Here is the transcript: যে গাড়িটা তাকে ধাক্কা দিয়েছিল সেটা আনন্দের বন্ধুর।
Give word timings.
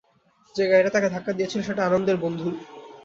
যে 0.55 0.63
গাড়িটা 0.69 0.91
তাকে 0.95 1.07
ধাক্কা 1.09 1.31
দিয়েছিল 1.33 1.59
সেটা 1.63 1.81
আনন্দের 1.85 2.17
বন্ধুর। 2.17 2.53